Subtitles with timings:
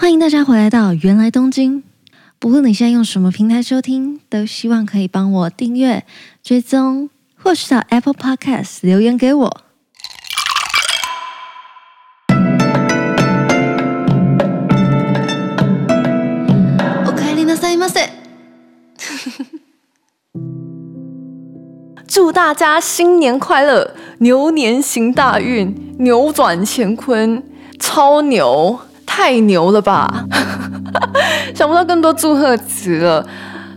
[0.00, 1.82] 欢迎大家回来到芫来东京。
[2.38, 6.04] 不论你现在用什么平台收听，都希望可以帮我订阅、
[6.40, 9.50] 追踪，或是到 Apple Podcast 留言给我。
[17.04, 18.08] おかえりなさいませ。
[22.06, 27.42] 祝 大家新年快乐，牛年行大运，扭转乾坤，
[27.80, 28.78] 超牛！
[29.18, 30.24] 太牛了吧！
[31.52, 33.26] 想不到更多祝贺词了，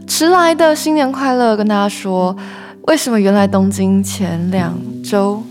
[0.05, 1.57] 迟来的新年快乐！
[1.57, 2.38] 跟大家说，
[2.83, 4.71] 为什么原来东京前两
[5.03, 5.41] 周、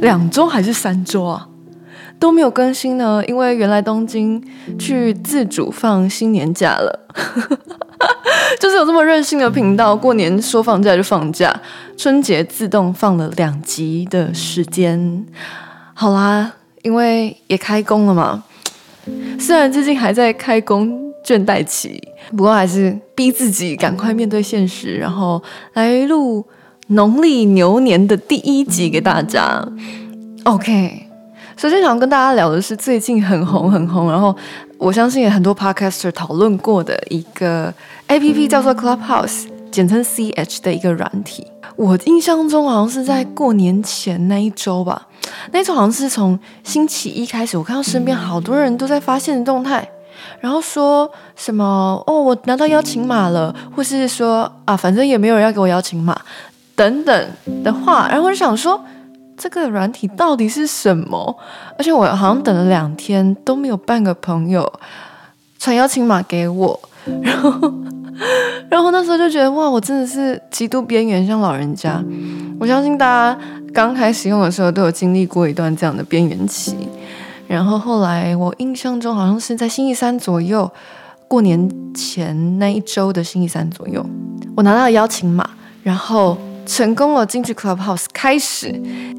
[0.00, 1.48] 两周还是三周啊
[2.20, 3.20] 都没有更新呢？
[3.26, 4.40] 因为原来东京
[4.78, 7.00] 去自主放新年假了，
[8.60, 11.52] 就是有这么任性的频道，过年说放假就放假，
[11.96, 15.26] 春节自动放了两集的时间。
[15.92, 18.44] 好啦，因为也开工了嘛。
[19.38, 22.00] 虽然最近还在开工倦怠期，
[22.36, 25.42] 不过还是逼自己赶快面对现实，然后
[25.74, 26.44] 来录
[26.88, 29.66] 农历牛年的第一集给大家。
[30.44, 31.06] OK，
[31.56, 34.34] 首先想跟大家聊的是最近很红很红，然后
[34.78, 37.72] 我相信也很多 Podcaster 讨论过的一个
[38.08, 41.46] APP 叫做 Clubhouse，简称 CH 的一个软体。
[41.76, 45.06] 我印象中好像是在过年前那一周吧。
[45.52, 49.88] 那次好像是从星期一开始，我看到身边好多人都在发现动态，
[50.40, 56.18] 然后说什么哦，我拿到邀请码了，或是说啊，反正也没有人要给我邀请码
[56.74, 57.30] 等等
[57.62, 58.82] 的话，然后我就想说，
[59.36, 61.34] 这个软体到底是什么？
[61.78, 64.70] 而且我好像等了两天都没有半个朋友
[65.58, 66.78] 传邀请码给我，
[67.22, 67.72] 然后
[68.68, 72.02] 然后那时候就觉得哇，我真的是极度边缘，像老人家。
[72.58, 73.40] 我相信大家。
[73.72, 76.74] 刚开始用的时候都有经历过一段这样的边缘期，
[77.46, 80.68] 然后后来我印象中好像是在星期三左右，
[81.28, 84.04] 过年前那一周的星期三左右，
[84.56, 85.48] 我拿到了邀请码，
[85.84, 86.36] 然后
[86.70, 88.72] 成功了进去 Clubhouse，开始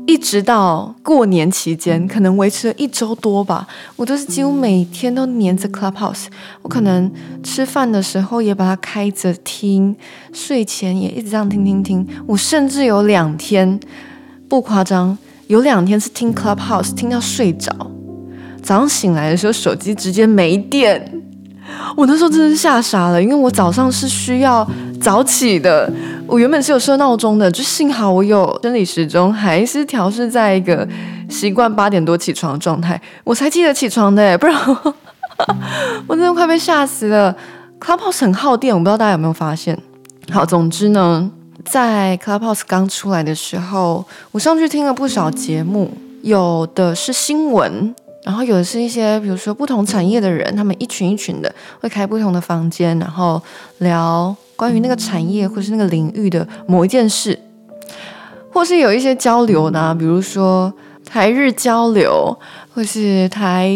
[0.07, 3.67] 一直到过年期间，可能维持了一周多吧，
[3.97, 6.28] 我都是几乎每天都黏着 Clubhouse，
[6.61, 7.11] 我可能
[7.44, 9.94] 吃饭的时候也把它开着听，
[10.31, 13.78] 睡前也一直这样听听听，我甚至有两天。
[14.47, 15.17] 不夸张，
[15.47, 17.73] 有两天是听 Clubhouse 听到睡着，
[18.61, 21.22] 早上醒来的时候手机直接没电，
[21.95, 24.69] 我那时候真的是吓傻了，因为我早上是需要
[25.01, 25.91] 早起的，
[26.28, 30.88] 我原本是有设闹钟的，就幸好我有生理时钟，还是调试在一个
[31.28, 34.56] 习惯八点多起床的状态，我才记得起床的，不然
[36.07, 37.35] 我真的快被吓死了。
[37.79, 39.78] Clubhouse 很耗电，我不知道大家有没有发现。
[40.29, 41.31] 好，总之呢。
[41.63, 45.91] 在 Clubhouse 刚出来的时候，我上去听了不少节目，
[46.23, 53.40] 有的是新闻，然后有的是一些，比如说不同产业的人，他们一群一群的会开不同的房间，然后
[53.78, 57.35] 聊关于那个产业或是那个领域的某一件事，
[58.53, 60.72] 或是有一些交流呢，比如说
[61.03, 62.38] 台日交流，
[62.72, 63.75] 或是台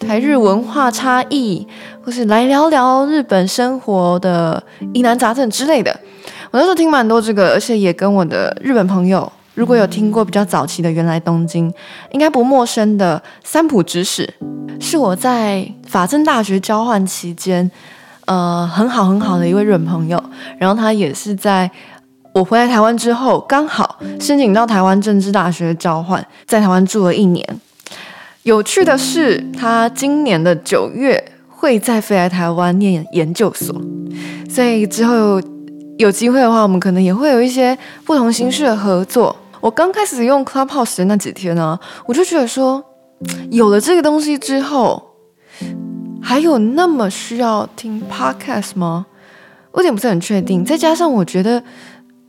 [0.00, 1.64] 台日文化差异，
[2.02, 4.60] 或是来聊聊日本生活的
[4.92, 5.96] 疑难杂症之类的。
[6.50, 11.72] 我那时候听蛮多这个，而且也跟我的日本朋友，如果有听过比较早期的原来东京，
[12.10, 14.34] 应该不陌生的三浦直史，
[14.80, 17.70] 是我在法政大学交换期间，
[18.26, 20.22] 呃，很好很好的一位日本朋友。
[20.58, 21.70] 然后他也是在
[22.32, 27.46] 我回来台湾之后，刚好申请到台湾政治大学交换，在台湾住了一年。
[28.42, 33.74] 有趣的是，他今年的九月会再飞来台湾念研究所，
[34.48, 35.40] 所以之后。
[35.96, 39.34] 有机会的话，我们可能也会有一些不同形式的合作。
[39.60, 42.84] 我刚开始用 Clubhouse 的那几天呢，我就觉得说，
[43.52, 45.00] 有了这个东西之后，
[46.24, 49.04] 还有那么需要听 Podcast 吗？
[49.72, 50.64] 我有点不是很确定。
[50.64, 51.62] 再加上我觉得，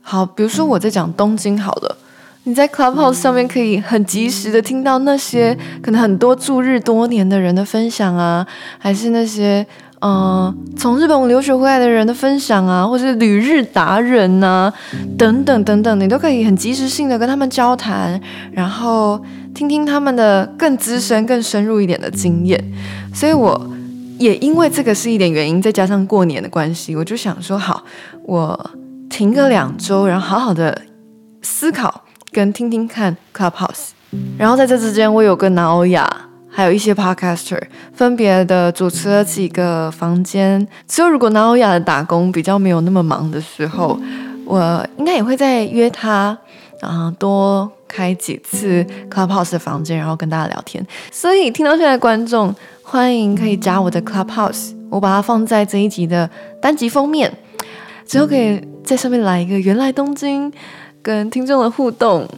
[0.02, 1.96] 好，比如说我在讲东京好了，
[2.44, 8.46] 你在 Clubhouse 上面可以很及时的听到那些可能很多驻日多年的人的分享啊，
[8.78, 9.66] 还是那些。
[10.02, 14.72] 嗯，从日本留学回来的人的分享啊，或是旅日达人呐、啊，
[15.16, 18.20] 等等等等，你都可以很及时性的跟他们交谈，
[18.52, 19.18] 然后
[19.54, 22.62] 听听他们的更资深、更深入一点的经验。
[23.14, 23.58] 所以我
[24.18, 27.84] 也因为这个是一点原因，再加上过年的关系，我就想说，好，
[28.22, 28.70] 我
[29.08, 30.82] 停个两周，然后好好的
[31.42, 33.90] 思考跟听听看 Clubhouse。
[34.38, 36.08] 然后在这之间，我有跟南欧雅。
[36.48, 37.60] 还有一些 podcaster
[37.92, 44.00] 分别的主持了几个房间，只有如果南欧雅的打工比较没有那么忙的时候，
[44.46, 46.34] 我应该也会再约他，
[46.80, 50.82] 啊，多开几次 Clubhouse 的房间，然后跟大家聊天。
[51.12, 52.54] 所以听到现在观众
[52.88, 56.30] 欢迎可以加我的 Clubhouse，我把它放在这一集的
[56.62, 57.36] 单集封面，
[58.06, 60.50] 之后可以在上面来一个原来东京
[61.02, 62.28] 跟听众的互动。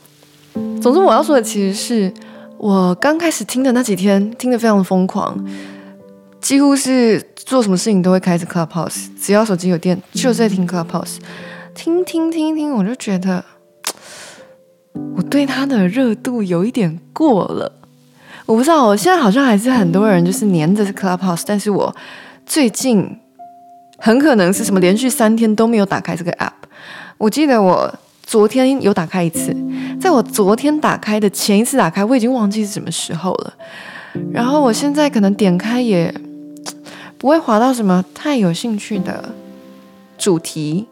[0.81, 2.13] 总之，我要说的其实是
[2.57, 5.39] 我刚开始听的那几天，听得非常的疯狂，
[6.41, 11.19] 几乎是做什么事情都会开着 Clubhouse，只要手机有电就在听 Clubhouse，
[11.75, 13.45] 听听听听，我就觉得
[15.15, 17.75] 我对它的热度有一点过了。
[18.49, 21.95] 我不知道，我现在好像还是很多人就是黏着 Clubhouse，但是我
[22.47, 23.07] 最近
[23.99, 26.53] 很可能是什么连续三天都没有打开这个 app。
[27.19, 29.55] 我记得我昨天有打开一次，
[30.01, 33.53] 在我昨天打开的前一次打开，我已经忘记是什么时候了。
[34.33, 36.13] 然后我现在可能点开也
[37.19, 39.29] 不会滑到什么太有兴趣的
[40.17, 40.87] 主题。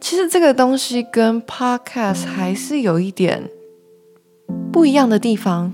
[0.00, 3.48] 其实这个东西跟 Podcast 还是有一点
[4.72, 5.72] 不一样的地方。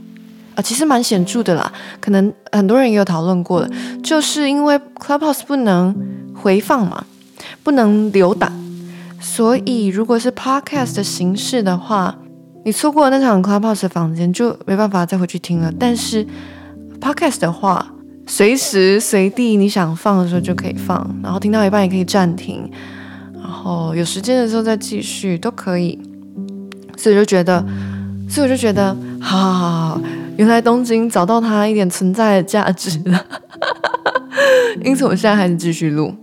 [0.59, 3.71] 啊，其实蛮显著的啦，可能很多人也有讨论过了，
[4.03, 5.95] 就是因为 Clubhouse 不能
[6.35, 7.05] 回放嘛，
[7.63, 8.53] 不能留档，
[9.21, 12.19] 所以如果是 Podcast 的形式的话，
[12.65, 15.73] 你错过了那场 Clubhouse 的房间就没办法再回去听了。
[15.79, 16.27] 但是
[17.01, 17.95] Podcast 的话，
[18.27, 22.69] 随时随地你想放的时候就可以放，然后听到一半也可以暂停，
[23.35, 25.97] 然后有时间的时候再继续都可以。
[26.97, 27.65] 所以就觉得，
[28.29, 30.01] 所以我就觉得，好好好好。
[30.39, 33.27] 原来东京找到它一点存在的价值了，
[34.85, 36.15] 因此我现在还是继续录。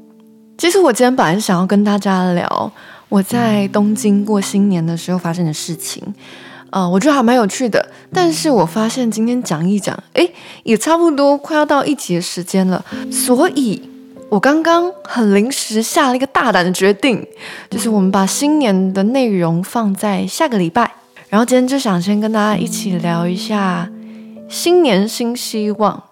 [0.58, 2.72] 其实我今天本来是想要跟大家聊
[3.10, 6.02] 我在东京过新年的时候发生的事情，
[6.70, 7.86] 呃，我觉得还蛮有趣的。
[8.14, 10.32] 但是我发现今天讲一讲，诶，
[10.64, 13.82] 也差不多快要到一集的时间了，所以
[14.30, 17.28] 我刚刚很临时下了一个大胆的决定，
[17.70, 20.90] 就是我们把新年的内容放在下个礼拜，
[21.28, 23.90] 然后今天就想先跟大家一起聊一下。
[24.47, 26.03] 新年新希望。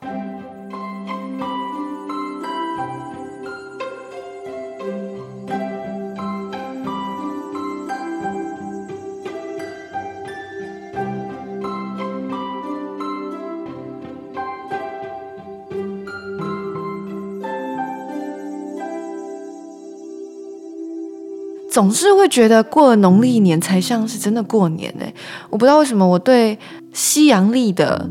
[21.71, 25.11] 总是会觉得过了农历年才像是真的过年哎，
[25.49, 26.55] 我不知道为什么我对
[26.93, 28.07] 西洋历的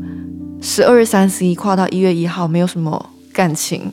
[0.65, 3.91] 十二月三十一跨到一月一号没有什么感情，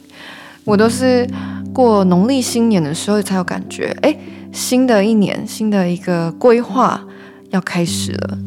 [0.64, 1.28] 我都是
[1.74, 4.16] 过农历新年的时候才有感觉，哎，
[4.52, 7.04] 新的一年，新的一个规划
[7.50, 8.38] 要开始了。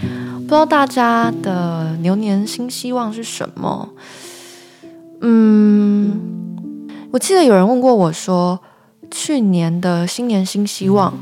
[0.00, 3.88] 不知道大家的牛年新希望是什么？
[5.22, 6.20] 嗯，
[7.10, 8.60] 我记得有人问过我说。
[9.08, 11.16] 去年的新年新希望，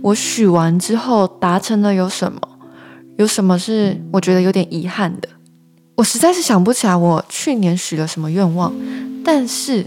[0.00, 2.40] 我许完之后达成了有什么？
[3.18, 5.28] 有什么是我觉得有点遗憾的？
[5.96, 8.72] 我实在是想不起来我去年许了什么愿望，
[9.24, 9.86] 但是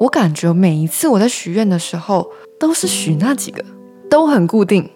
[0.00, 2.26] 我感觉每一次我在许愿的时候
[2.58, 3.62] 都是许那几个，
[4.10, 4.90] 都很固定。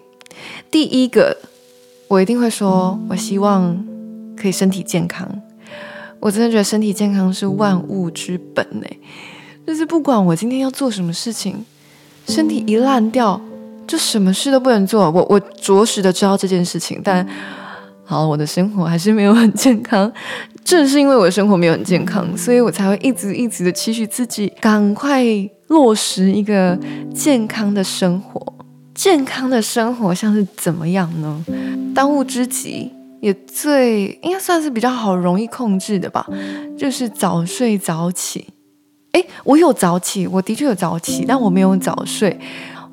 [0.71, 1.37] 第一个，
[2.07, 3.85] 我一定会说，我希望
[4.35, 5.29] 可以身体健康。
[6.19, 8.87] 我真的觉得身体健康是万物之本呢。
[9.67, 11.63] 就是不管我今天要做什么事情，
[12.27, 13.39] 身体一烂掉，
[13.85, 15.09] 就什么事都不能做。
[15.11, 17.27] 我我着实的知道这件事情，但
[18.11, 20.11] 好，我的生活还是没有很健康。
[20.65, 25.23] 正是因为我的生活没有很健康，所以我才会一直一直的期许自己赶快
[25.67, 26.77] 落实一个
[27.15, 28.53] 健康的生活。
[28.93, 31.45] 健康的生活像是怎么样呢？
[31.95, 32.91] 当务之急
[33.21, 36.27] 也最应该算是比较好容易控制的吧，
[36.77, 38.45] 就是早睡早起。
[39.13, 42.37] 诶，我有早起，我的确有早起，但我没有早睡。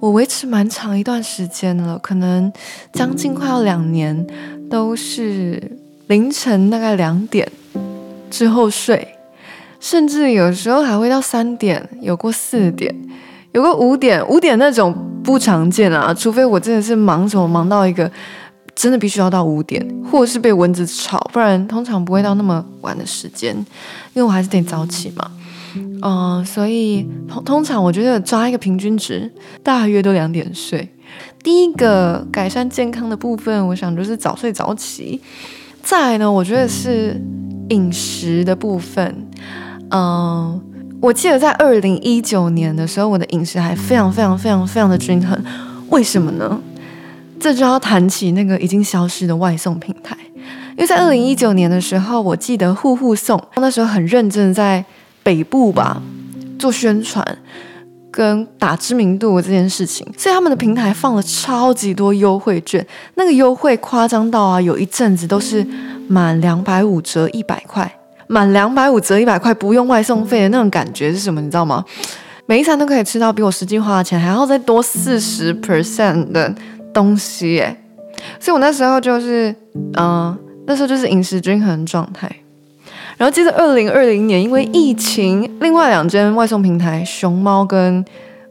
[0.01, 2.53] 我维持蛮长一段时间了，可能
[2.93, 4.25] 将近快要两年，
[4.71, 7.51] 都是凌晨大概两点
[8.31, 9.09] 之后睡，
[9.81, 12.95] 甚至有时候还会到三点，有过四点，
[13.53, 14.95] 有过五点，五点那种
[15.25, 18.11] 不常见啊，除非我真的是忙什么忙到一个
[18.75, 23.55] 真的必须要到五点，或者是被蚊子吵，不然通常不会到那么晚的时间，
[24.13, 25.31] 因为我还是得早起嘛。
[26.03, 29.31] 嗯，所以通通常我觉得抓一个平均值，
[29.63, 30.89] 大约都两点睡。
[31.49, 35.19] 第一个改善健康的部分，我想就是早睡早起。
[35.83, 37.19] 再来呢，我觉得是
[37.71, 39.27] 饮食的部分。
[39.91, 40.61] 嗯，
[41.01, 45.43] 我记得在二零一九年的时候，我的饮食还非常非常非常非常的均衡。
[45.89, 46.61] 为什么呢？
[47.41, 50.15] 这就要谈起那个已经消失的外送平台。
[50.73, 54.85] 因为在二零一九年的时候，我记得户户送那时候很认真在。
[55.23, 56.03] 北部吧，
[56.59, 57.39] 做宣传
[58.19, 62.85] 跟打知名度这件事情，所以他们的平台放了超级多优惠券，
[63.15, 65.65] 那个优惠夸张到啊，有一阵子都是
[66.09, 67.89] 满两百五折一百块，
[68.27, 71.41] 满两百五折一百块，不用外送费的那种感觉是什么？
[71.41, 71.85] 你知道吗？
[72.47, 76.53] 每一餐都可以吃到比我实际花的钱还要再多四十 percent 的
[76.93, 77.81] 东西耶！
[78.41, 79.55] 所以我那时候就是，
[79.97, 82.29] 嗯、那时候就是饮食均衡状态。
[83.19, 88.03] 然后接着二零二零年，因为疫情，另外两间外送平台熊猫跟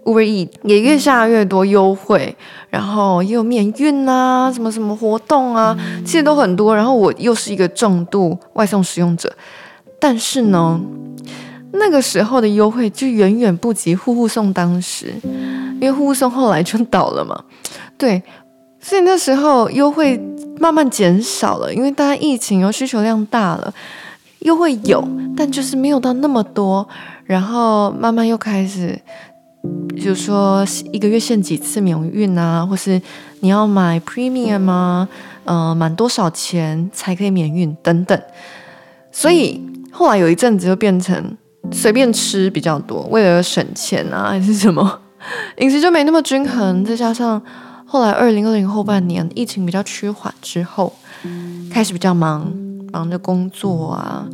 [0.03, 2.35] Uber E 也越下越多优惠，
[2.69, 6.75] 然后也有免运啊，什么什么活动啊，其实都很多。
[6.75, 9.33] 然后我又是一个重度外送使用者，
[9.99, 10.77] 但是呢，
[11.71, 15.13] 那个时候的优惠就远远不及户户送当时，
[15.79, 17.41] 因为户户送后来就倒了嘛。
[17.97, 18.21] 对，
[18.81, 20.21] 所以那时候优惠
[20.59, 23.73] 慢慢减少了，因为大家疫情又需求量大了。
[24.47, 26.87] 又会有，但就是没有到那么多。
[27.25, 28.97] 然后慢慢又开始，
[29.97, 33.01] 就是说一个月限几次免运啊，或是
[33.41, 35.07] 你要买 premium 啊？
[35.43, 38.17] 呃，满多少钱才可以免运等等。
[39.11, 39.61] 所以
[39.91, 41.37] 后来有一阵子就变成
[41.71, 44.99] 随便吃比较多，为了省钱啊， 还是什么，
[45.57, 46.85] 饮食就没那么均衡。
[46.85, 47.41] 再加上
[47.85, 50.93] 后来二零二零后半年疫情比较趋缓之后，
[51.69, 52.66] 开始比较忙。
[52.91, 54.27] 忙着工作啊，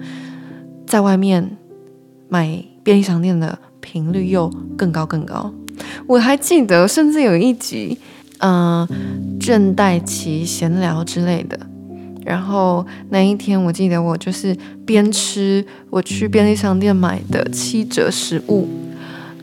[0.86, 1.57] 在外面
[2.29, 5.53] 买便利商店的频率又更高更高。
[6.07, 7.98] 我还记得，甚至有一集，
[8.39, 8.89] 嗯、呃，
[9.39, 11.60] 倦怠期闲聊之类的。
[12.25, 14.55] 然后那一天，我记得我就是
[14.86, 18.69] 边吃我去便利商店买的七折食物，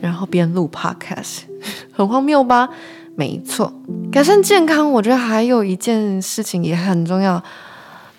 [0.01, 1.41] 然后边录 podcast，
[1.91, 2.69] 很荒谬吧？
[3.15, 3.71] 没错，
[4.11, 7.43] 改善健康，我觉得还有一件事情也很重要。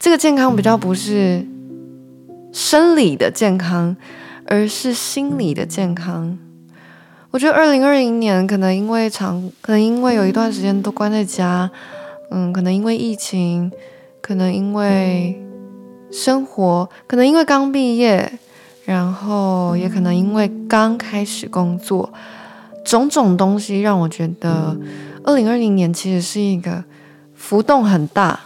[0.02, 1.46] 这个健康比较不是
[2.50, 3.96] 生理的健康，
[4.46, 6.36] 而是心理的健康。
[7.30, 11.70] 我觉得二零二零年可能因为长，可能因为有一段时间都关在家，
[12.32, 13.70] 嗯，可能因为疫情，
[14.20, 15.40] 可能因为
[16.10, 18.28] 生活，可能因为刚毕业，
[18.84, 22.12] 然后也可能因为刚开始工作，
[22.84, 24.76] 种种东西让我觉得
[25.22, 26.82] 二零二零年其实是一个
[27.36, 28.40] 浮动很大，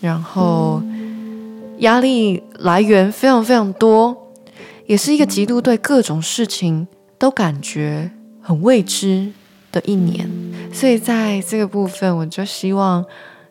[0.00, 0.82] 然后。
[1.78, 4.16] 压力来源非常非常多，
[4.86, 6.86] 也是一个极度对各种事情
[7.18, 8.10] 都感觉
[8.40, 9.32] 很未知
[9.72, 10.30] 的一年。
[10.72, 13.04] 所以在这个部分，我就希望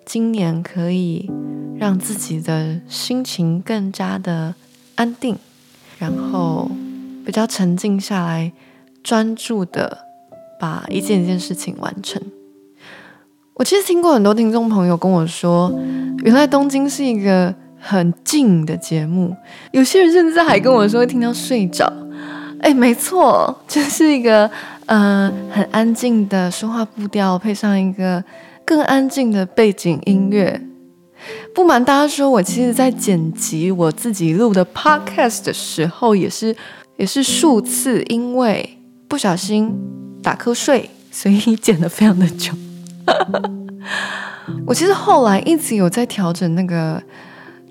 [0.06, 1.30] 今年可以
[1.78, 4.56] 让自己的心情更加的
[4.96, 5.36] 安定，
[6.00, 6.72] 然后
[7.26, 8.54] 比较沉静下来，
[9.04, 9.98] 专注的
[10.60, 12.22] 把一件一件事情完成。
[13.56, 15.74] 我其实听过很多听众朋友跟我说，
[16.24, 17.54] 原来东京是一个。
[17.84, 19.36] 很静的节目，
[19.72, 21.92] 有些人甚至还跟我说会听到睡着。
[22.62, 24.50] 哎，没错，这是一个
[24.86, 28.24] 呃很安静的说话步调，配上一个
[28.64, 30.62] 更安静的背景音乐。
[31.56, 36.56] 不瞒大家说，我其实在剪辑我自己录的 podcast 的时候，也是
[36.98, 39.76] 也是数次因为不小心
[40.22, 42.54] 打瞌睡，所以剪得非常的久。
[44.68, 47.02] 我其实后来一直有在调整那个。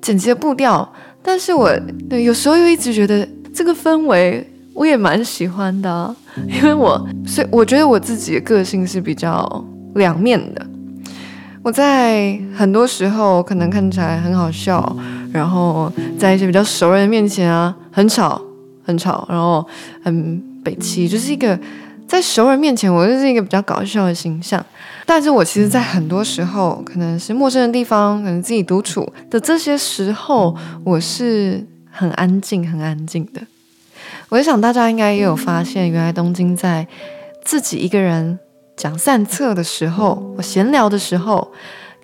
[0.00, 0.90] 剪辑的步调，
[1.22, 1.70] 但是我
[2.08, 6.14] 对有时候又一直觉得这个氛围我也蛮喜欢的，
[6.48, 9.64] 因为我所以我觉得我自己的个性是比较
[9.94, 10.66] 两面的。
[11.62, 14.96] 我在很多时候可能看起来很好笑，
[15.32, 18.40] 然后在一些比较熟人的面前啊，很吵
[18.82, 19.66] 很吵，然后
[20.02, 21.58] 很北七，就是一个。
[22.08, 24.60] 在熟人面前，我就是一个比较搞笑的形象。
[25.12, 33.40] 但是我其实，在很多时候，可能是陌生的地方，可能自己独处的这些时候，我是很安静、很安静的。
[34.28, 36.86] 我也想大家应该也有发现，原来东京在
[37.44, 38.38] 自己一个人
[38.76, 41.50] 讲散策的时候，我闲聊的时候，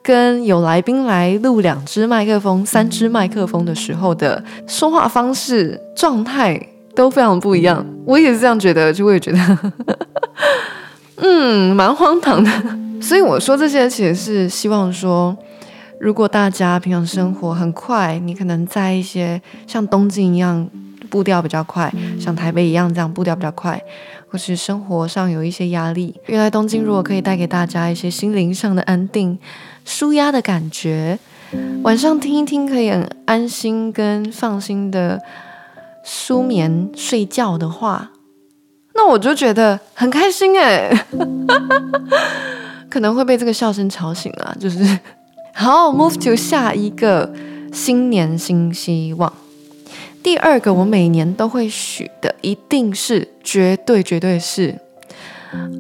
[0.02, 6.60] 跟有来宾来录两支麦克风、三支麦克风的时候的说话方式、状态。
[6.96, 9.72] 都非常不一样，我也是这样觉得，就会觉得，
[11.22, 12.50] 嗯，蛮荒唐的。
[13.00, 15.36] 所以我说这些其实是希望说，
[16.00, 20.68] 如果大家平常生活很快，你可能在一些像东京一样
[21.08, 23.82] 步调比较快，像台北一样这样步调比较快，
[24.28, 29.38] 或是生活上有一些压力，原来东京如果可以带给大家一些心灵上的安定、
[29.84, 31.18] 舒压的感觉，
[31.82, 35.20] 晚上听一听可以很安心跟放心的。
[36.08, 38.12] 舒眠睡觉的话，
[38.94, 40.88] 那我就觉得很开心哎，
[42.90, 44.54] 可能会被这个笑声吵醒啊。
[44.58, 44.98] 就是
[45.54, 47.32] 好，move to 下一个
[47.72, 49.32] 新年新希望。
[50.22, 54.78] 第二个，我每年都会许的，一定是绝对绝对是，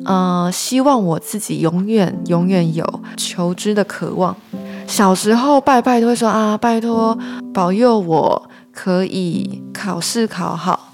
[0.04, 4.36] 呃，希望我自己永远永远有求知的渴望。
[4.86, 7.18] 小时候拜拜都会说啊，拜托
[7.52, 8.50] 保佑我。
[8.78, 10.92] 可以考试考好，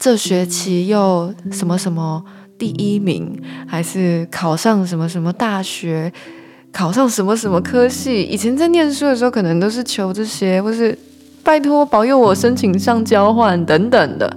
[0.00, 2.24] 这学期又什么什么
[2.58, 6.12] 第一名，还是考上什么什么大学，
[6.72, 8.22] 考上什么什么科系。
[8.22, 10.98] 以前在念书的时候，可能都是求这些，或是
[11.44, 14.36] 拜托保佑我申请上交换等等的。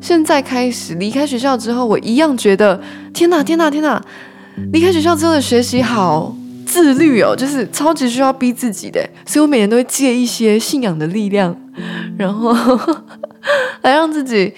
[0.00, 2.80] 现在开始离开学校之后，我一样觉得
[3.14, 4.02] 天哪天哪天哪！
[4.72, 6.34] 离开学校之后的学习好
[6.66, 11.56] 自律哦，就是超级需要逼自己的，所以我每年都会借一些信仰的力量。
[12.18, 12.52] 然后
[13.82, 14.52] 来让自己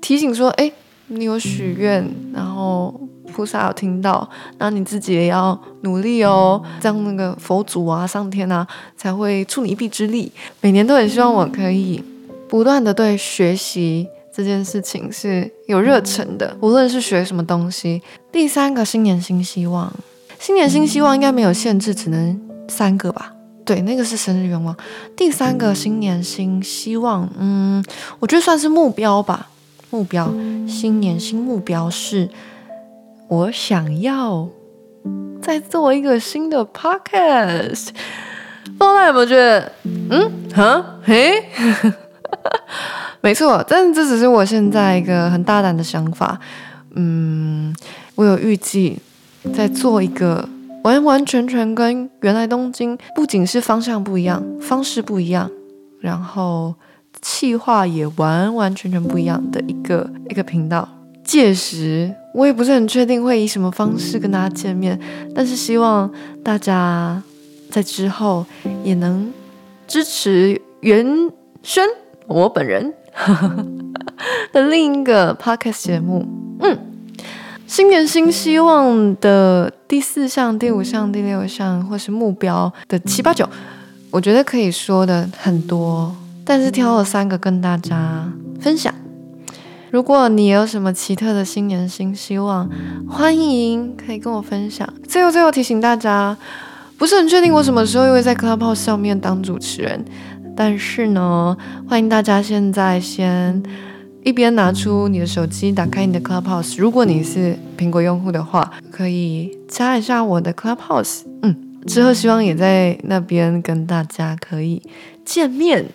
[0.00, 0.70] 提醒说：“哎，
[1.08, 2.94] 你有许愿，然后
[3.32, 12.02] 菩萨有听到，那你自己也要努力哦，这样那个佛祖啊、上天啊才会助你一臂之力。”每年都很希望我可以
[12.48, 18.02] 不断的对学习这件事情是有热忱的，无论是学什么东西。
[18.30, 19.92] 第三个新年新希望，
[20.38, 23.32] 新年新希望应该没有限制，只能三个吧。
[23.64, 24.74] 对，那个是生日愿望。
[25.16, 27.84] 第三个新年新希望，嗯，
[28.18, 29.48] 我觉得算是目标吧。
[29.90, 30.32] 目标，
[30.66, 32.28] 新年新目标是，
[33.28, 34.48] 我想要
[35.40, 37.88] 再做一个新的 podcast。
[38.64, 39.72] 不知道大家有没有觉得，
[40.10, 41.42] 嗯，哈，嘿，
[43.20, 46.38] 没错，但这只是我现在一个很大胆的想法。
[46.94, 47.74] 嗯，
[48.14, 48.98] 我有预计
[49.54, 50.48] 在做一个。
[50.84, 55.50] 完完全全跟原来东京不仅是方向不一样，方式不一样，
[56.00, 56.72] 然后
[57.20, 60.88] 企划也完完全全不一样的一个一个频道。
[61.24, 64.98] 届时我也不是很确定会以什么方式跟大家见面，
[65.34, 66.10] 但是希望
[66.42, 67.22] 大家
[67.70, 68.44] 在之后
[68.82, 69.30] 也能
[69.86, 71.06] 支持袁
[71.62, 71.84] 轩
[72.26, 72.94] 我本人
[74.52, 76.26] 的另一个 podcast 节目。
[76.60, 76.78] 嗯。
[77.66, 83.46] 新年新希望的第四项、第五项、第六项，或是目标的七八九，
[84.10, 86.10] 我觉得可以说的很多，
[86.48, 88.94] 但是挑了三个跟大家分享。
[89.90, 92.66] 如果你有什么奇特的新年新希望，
[93.06, 94.88] 欢迎可以跟我分享。
[95.06, 96.34] 最后，最后提醒大家，
[96.96, 100.02] 不是很确定我什么时候会在 Clubhouse 上面当主持人，
[100.56, 101.54] 但是呢，
[101.86, 103.62] 欢迎大家现在先。
[104.24, 106.78] 一边拿出你的手机，打开你的 Clubhouse。
[106.78, 111.22] 如果你是苹果用户的话，可以加一下我的 Clubhouse。
[111.42, 111.54] 嗯，
[111.86, 114.82] 之后希望也在那边跟大家可以
[115.24, 115.86] 见面。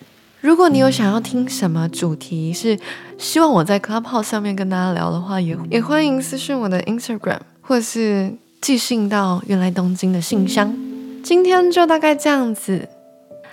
[0.44, 2.78] 如果你有想要听什么主题，是
[3.16, 8.30] 希望我在 Clubhouse 上面跟大家聊的话，也也欢迎私信我的 Instagram，或是
[8.60, 10.76] 寄信到原来东京的信箱。
[11.22, 12.86] 今天就大概这样子。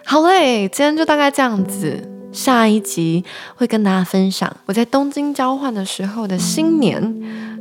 [0.04, 2.06] 好嘞，今天就大概这样子。
[2.34, 3.24] 下一集
[3.56, 7.02] 会跟大家分享我在东京交换的时候的新年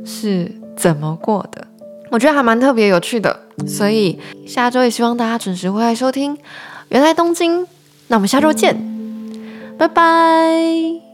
[0.05, 1.65] 是怎么过的，
[2.09, 6.35] 我觉得还蛮特别有趣的，所以下周也希望大家准时回来收听
[6.89, 7.61] 《原来东京》，
[8.07, 8.90] 那我们下周见，
[9.81, 11.10] 拜拜。